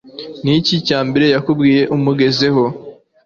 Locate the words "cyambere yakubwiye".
0.87-1.81